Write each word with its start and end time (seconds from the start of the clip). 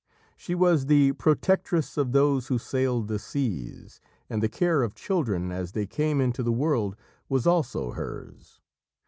She 0.35 0.55
was 0.55 0.87
the 0.87 1.11
protectress 1.11 1.95
of 1.95 2.11
those 2.11 2.47
who 2.47 2.57
sailed 2.57 3.07
the 3.07 3.19
seas, 3.19 4.01
and 4.31 4.41
the 4.41 4.49
care 4.49 4.81
of 4.81 4.95
children 4.95 5.51
as 5.51 5.73
they 5.73 5.85
came 5.85 6.19
into 6.19 6.41
the 6.41 6.51
world 6.51 6.95
was 7.29 7.45
also 7.45 7.91
hers. 7.91 8.61